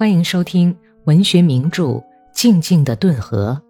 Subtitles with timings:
[0.00, 0.74] 欢迎收听
[1.04, 1.84] 文学名著
[2.32, 3.60] 《静静的顿河》，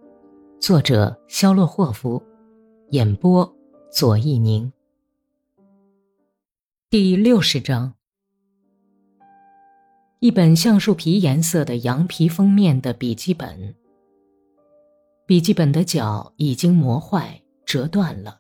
[0.61, 2.23] 作者肖洛霍夫，
[2.91, 3.53] 演播
[3.91, 4.73] 左一宁。
[6.89, 7.95] 第六十章，
[10.21, 13.75] 一本橡树皮颜色的羊皮封面的笔记本。
[15.27, 18.39] 笔记本的角已经磨坏、折断了，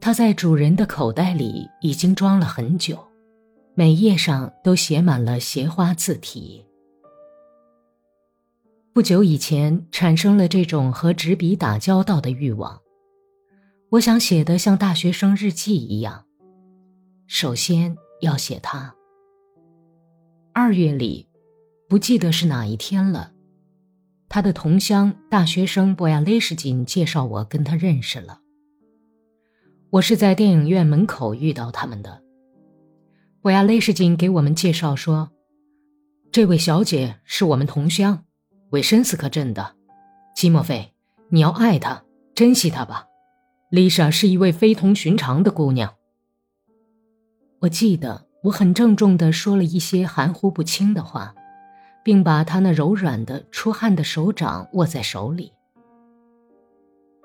[0.00, 2.96] 它在主人的口袋里已经装了很久，
[3.80, 6.66] 每页上都写满了斜花字体。
[8.92, 12.78] 不久以前，产生了这种和纸笔打交道的欲望。
[13.88, 16.26] 我想写的像大学生日记一样。
[17.26, 18.94] 首先要写他。
[20.52, 21.26] 二月里，
[21.88, 23.32] 不记得是哪一天了。
[24.28, 28.42] 他的同乡大学生博亚雷什金介绍我跟他认识了。
[29.88, 32.19] 我是在电影院门口遇到他们的。
[33.42, 35.30] 我亚雷什金给我们介绍说，
[36.30, 38.24] 这位小姐是我们同乡，
[38.70, 39.74] 维申斯克镇的。
[40.34, 40.92] 基莫菲，
[41.30, 42.02] 你要爱她，
[42.34, 43.06] 珍惜她吧。
[43.70, 45.94] 丽莎是一位非同寻常的姑娘。
[47.60, 51.34] 我记得我很郑重地说了一些含糊不清的话。
[52.02, 55.52] 并把她那柔软的、出汗的手掌握在手里。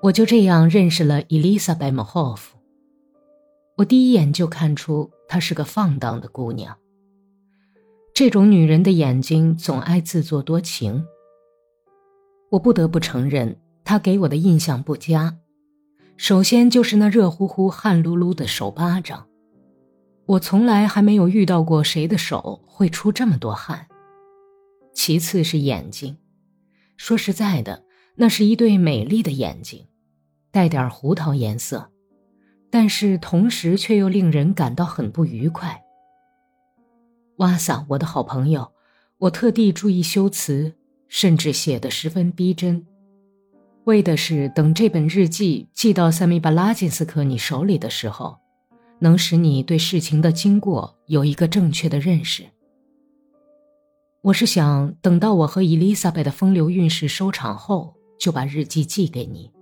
[0.02, 2.58] 我就这样认识了伊丽莎白·莫霍夫。
[3.76, 6.76] 我第一眼就看出她是个放荡的姑娘。
[8.14, 11.04] 这种女人的眼睛总爱自作多情。
[12.50, 15.36] 我不得不承认，她给我的印象不佳。
[16.16, 19.26] 首先就是那热乎乎、汗漉漉的手巴掌。
[20.24, 23.86] 我从来还没有遇到过谁的手会出这么多汗。
[24.94, 26.16] 其次是眼睛，
[26.96, 29.86] 说实在的，那是一对美丽的眼睛，
[30.50, 31.90] 带点胡桃颜色，
[32.70, 35.82] 但是同时却又令人感到很不愉快。
[37.36, 38.72] 瓦萨，我的好朋友，
[39.18, 40.74] 我特地注意修辞，
[41.08, 42.86] 甚至写得十分逼真，
[43.84, 48.38] 为的是等这本日记寄到塞米巴拉金斯克你手里的时候，
[48.98, 52.44] 能使你对事情的经过有一个正确的认识。
[54.22, 59.52] 我是想等到我和伊丽莎白的风流韵事收场后，就把日记寄给你。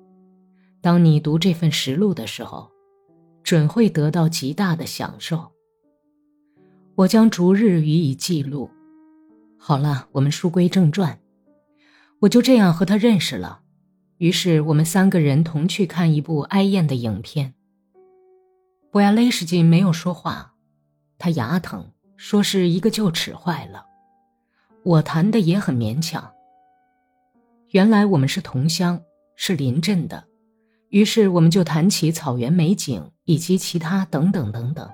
[0.80, 2.70] 当你读这份实录的时候，
[3.44, 5.52] 准会得到极大的享受。
[6.96, 8.70] 我将逐日予以记录。
[9.58, 11.20] 好了，我们书归正传。
[12.20, 13.60] 我就这样和他认识了，
[14.16, 17.54] 于是我们三个人同去看一部哀艳的影片。
[18.90, 20.54] 博亚雷什金没有说话，
[21.18, 23.84] 他牙疼，说是一个臼齿坏了。
[24.84, 26.32] 我弹的也很勉强。
[27.70, 29.02] 原来我们是同乡，
[29.36, 30.24] 是邻镇的，
[30.90, 34.88] 于是我们就谈起草原美景以及其他等等等等。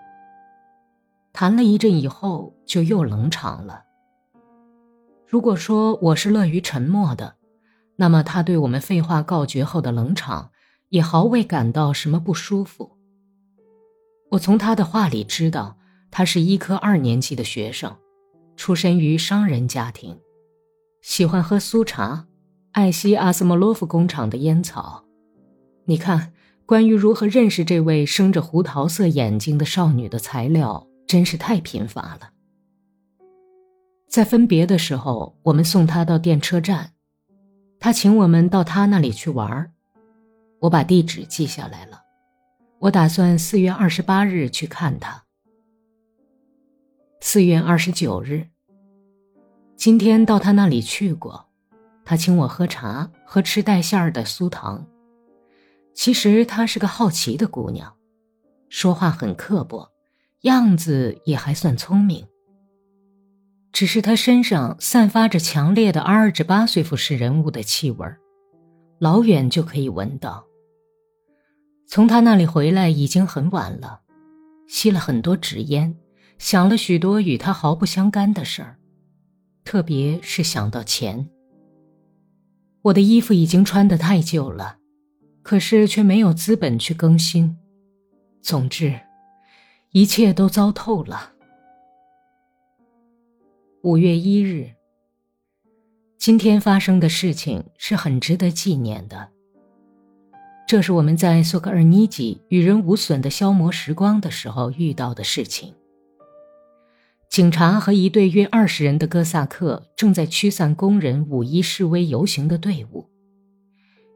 [1.32, 3.84] 谈了一阵以后，就又冷场了。
[5.26, 7.36] 如果说我是乐于沉默的，
[7.96, 10.50] 那么他对我们废话告绝后的冷场，
[10.88, 12.96] 也毫未感到什么不舒服。
[14.30, 15.76] 我从他的话里知道，
[16.10, 17.97] 他是医科二年级的学生。
[18.56, 20.20] 出身于商人家庭，
[21.00, 22.26] 喜欢喝苏茶，
[22.72, 25.04] 爱惜阿斯莫洛夫工厂的烟草。
[25.86, 26.34] 你看，
[26.70, 32.31] 关于如何认识这位生着胡桃色眼睛的少女的材料真是太贫乏了。
[34.08, 36.91] 在分别的时候，我们送她到电车站，
[37.80, 39.72] 他请我们到他那里去玩
[40.60, 42.03] 我把地址记下来了，
[42.78, 45.25] 我打算四月二十八日去看他。
[47.20, 48.47] 四月二十九日。
[49.75, 51.48] 今天到他那里去过，
[52.04, 54.86] 他请我喝茶，喝吃带馅儿的酥糖。
[55.94, 57.96] 其实她是个好奇的姑娘，
[58.68, 59.90] 说话很刻薄，
[60.42, 62.26] 样子也还算聪明。
[63.72, 68.06] 只是她身上散发着强烈的阿尔芝巴岁服饰人物的气味
[68.98, 70.44] 老远就可以闻到。
[71.86, 74.00] 从他那里回来已经很晚了，
[74.68, 75.96] 吸了很多纸烟。
[76.38, 78.78] 想了许多与他毫不相干的事儿，
[79.62, 81.28] 特别是想到钱。
[82.80, 84.78] 我的衣服已经穿得太旧了，
[85.42, 87.57] 可是却没有资本去更新。
[88.42, 88.98] 总之，
[89.92, 91.33] 一切都糟透了。
[93.83, 94.71] 五月一日，
[96.19, 99.28] 今天发生的事情是很值得纪念的。
[100.66, 105.75] 这是我们在索格尔尼基与人无损的消磨时光的时候遇到的事情。
[107.28, 113.09] 警察和一队约二十人的哥萨克正在驱散工人五一示威游行的队伍。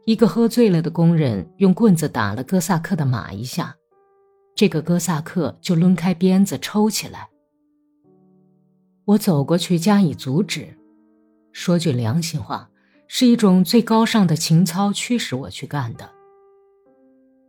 [0.06, 3.74] 一个喝醉了的工人用棍子打了哥萨克的马一下，
[4.54, 7.28] 这个哥萨克就抡开鞭子抽起来。
[9.06, 10.76] 我走过去加以阻止。
[11.52, 12.68] 说句良心话，
[13.06, 16.10] 是一种最高尚的情操驱使我去干的。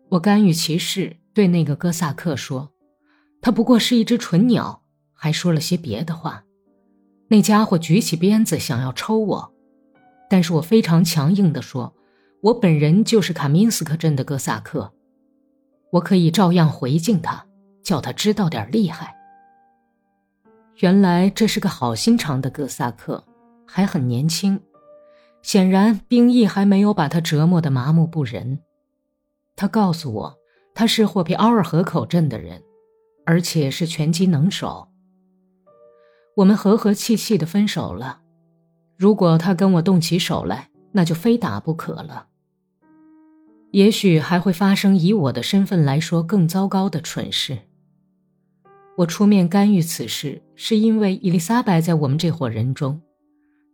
[0.09, 2.71] 我甘于其事，对那个哥萨克说
[3.41, 4.83] ：“他不过是一只蠢鸟。”
[5.17, 6.43] 还说了些别的话。
[7.29, 9.53] 那家伙举起鞭子想要抽我，
[10.29, 11.95] 但是我非常强硬地说
[12.45, 14.94] ：“我本人就是卡明斯克镇的哥萨克，
[15.94, 17.44] 我可以照样回敬他，
[17.81, 19.15] 叫他知道点厉害。”
[20.77, 23.24] 原来这是个好心肠的哥萨克，
[23.65, 24.62] 还很年轻，
[25.42, 28.59] 显然兵役还没有把他折磨得麻木不仁。
[29.56, 30.38] 他告诉我，
[30.75, 32.62] 他是霍皮奥尔河口镇的人，
[33.25, 34.88] 而且是拳击能手。
[36.36, 38.21] 我们和和气气的分手了。
[38.98, 42.27] 如果他跟我动起手来，那就非打不可了。
[43.75, 47.57] 也许还会发生以我的身份来说更糟糕的蠢事。
[48.95, 53.01] 我出面干预此事，是因为伊丽莎白在我们这伙人中，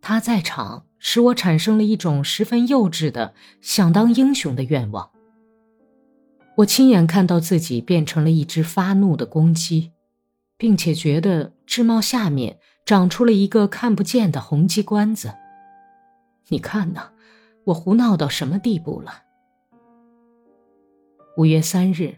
[0.01, 5.12] 她在场，使我产生了一种十分幼稚的想当英雄的愿望。
[6.57, 9.92] 我亲眼看到自己变成了一只发怒的公鸡，
[10.57, 12.57] 并且觉得枝帽下面
[12.88, 15.36] 长出了一个看不见的红鸡冠子。
[16.48, 17.12] 你看呐，
[17.65, 19.25] 我胡闹到什么地步了？
[21.37, 22.17] 五月三日。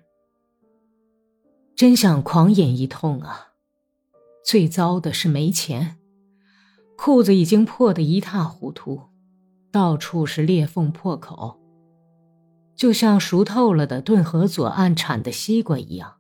[1.75, 3.50] 真想狂饮一通啊！
[4.44, 5.98] 最糟的是没钱，
[6.98, 9.01] 裤子已经破得一塌糊涂，
[9.71, 11.60] 到处是裂缝破口，
[12.75, 16.15] 就像熟透了的顿河左岸产的西瓜一样。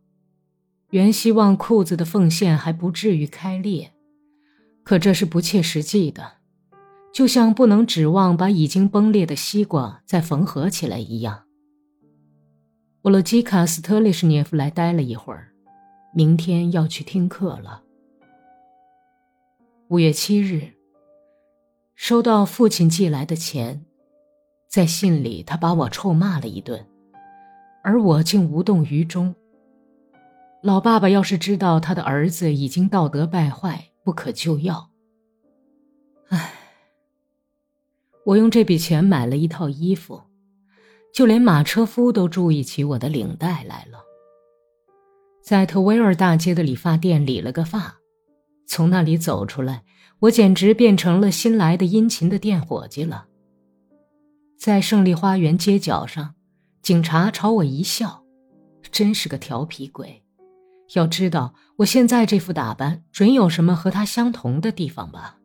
[0.91, 3.91] 原希望裤子的缝线还不至于开裂，
[4.83, 6.33] 可这是不切实际的，
[7.11, 11.45] 就像不能指望把已经崩裂的西瓜再缝合起来一样。
[13.03, 15.51] 沃洛基卡·斯特列什涅夫来待了一会儿，
[16.13, 17.83] 明天要去听课了。
[19.89, 20.71] 五月七日，
[21.95, 23.83] 收到父亲寄来的钱，
[24.69, 26.87] 在信里他把我臭骂了一顿，
[27.83, 29.35] 而我竟无动于衷。
[30.61, 34.89] 老爸爸要是知道他的儿子已经道德败坏，不可救药。
[36.29, 36.53] 唉，
[38.27, 40.21] 我用这笔钱买了一套衣服。
[41.13, 43.99] 就连马车夫都注意起我的领带来了。
[45.43, 47.97] 在特维尔大街的理发店理了个发，
[48.65, 49.83] 从那里走出来，
[50.19, 53.27] 我简直变成了新来的殷勤的店伙计了。
[54.57, 56.33] 在胜利花园街角上，
[56.81, 58.23] 警察朝我一笑，
[58.91, 60.23] 真是个调皮鬼。
[60.95, 65.37] 要知道，我现在这副打扮，准有什么和他相同的地方吧？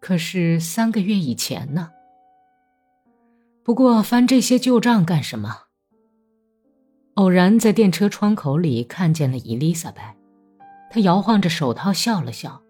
[0.00, 1.90] 可是三个月以前呢？
[3.62, 5.64] 不过翻这些旧账干什么？
[7.14, 10.16] 偶然在电车窗口里看见了伊丽莎白，
[10.90, 12.62] 她摇晃着手套笑了笑。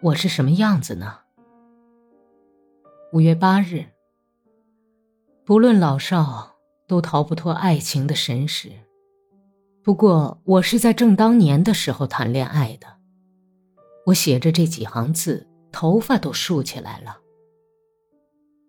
[0.00, 1.18] 我是什么样子呢？
[3.12, 3.86] 五月八日，
[5.44, 6.54] 不论老少，
[6.86, 8.70] 都逃不脱爱情的神识。
[9.82, 12.86] 不过我是在正当年的时候谈恋爱的。
[14.06, 17.18] 我写着这几行字，头发都竖起来了。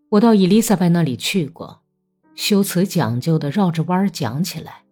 [0.10, 1.84] 我到伊丽莎白那里去过，
[2.34, 4.84] 修辞讲究的绕着弯儿讲起来，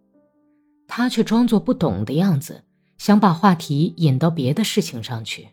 [0.88, 2.64] 她却装作不懂的样子，
[3.00, 5.50] 想把话题引到别的事情上去。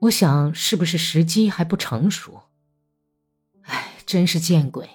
[0.00, 2.40] 我想，是不是时机还不成熟？
[3.64, 4.88] 哎，真是见鬼！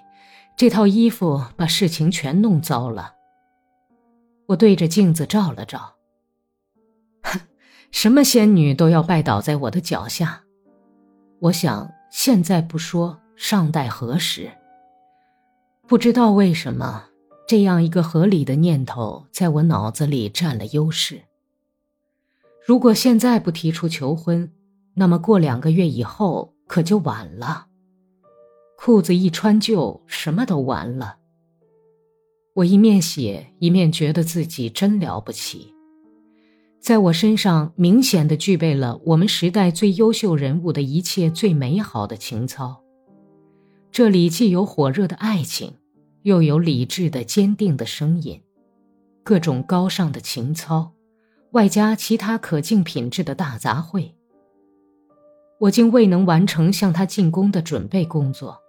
[0.58, 3.14] 这套衣服把事情全弄糟了。
[4.48, 5.98] 我对着镜子照了照，
[7.22, 7.40] 哼，
[7.92, 10.44] 什么仙女都要拜倒在我的脚下。
[11.40, 11.92] 我想。
[12.18, 14.50] 现在不说，尚待何时？
[15.86, 17.04] 不知道为什么，
[17.46, 21.24] 这样一个合理的念头在我脑子里占了优势。
[22.66, 24.50] 如果现在不提出求婚，
[24.94, 27.68] 那么过两个月以后可就晚了。
[28.78, 31.18] 裤子一穿旧，什么都完了。
[32.54, 35.75] 我一面写，一面觉得自己真了不起。
[36.86, 42.80] 在我身上明显的具备了我们时代最优秀人物的一切最美好的情操。
[43.92, 45.74] 这里既有火热的爱情，
[46.22, 48.40] 又有理智的坚定的声音，
[49.24, 50.92] 各种高尚的情操，
[51.54, 54.12] 外加其他可敬品质的大杂烩。
[55.62, 58.60] 我竟未能完成向他进宫的准备工作。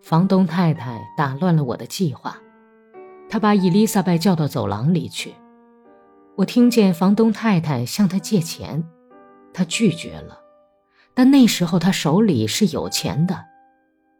[0.00, 2.38] 房东太太打乱了我的计划，
[3.28, 5.34] 她把伊丽莎白叫到走廊里去。
[6.36, 8.84] 我听见房东太太向他借钱，
[9.52, 10.40] 他拒绝了，
[11.14, 13.44] 但那时候他手里是有钱的，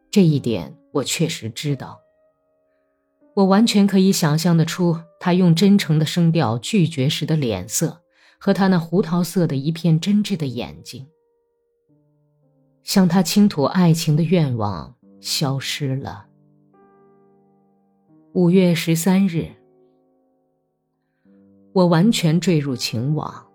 [0.09, 1.99] 这一点我确实知道。
[3.33, 8.01] 我完全可以想象得出他用真诚的声调拒绝时的脸色
[8.39, 11.07] 和他那胡桃色的一片真挚的眼睛，
[12.81, 16.27] 向他倾吐爱情的愿望消失了。
[18.31, 19.54] 五月十三日，
[21.75, 23.45] 我完全坠入情网，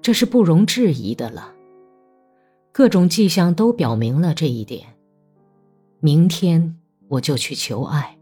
[0.00, 1.52] 这是不容置疑的了。
[2.70, 4.86] 各种迹象都表明了这一点。
[5.98, 6.76] 明天
[7.08, 8.16] 我就去求爱。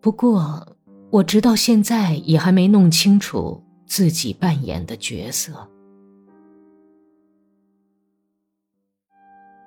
[0.00, 0.74] 不过，
[1.10, 5.52] 我直到现在也还没弄清楚自己扮演的角色。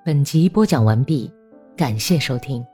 [0.03, 1.31] 本集播讲完毕，
[1.77, 2.65] 感谢收听。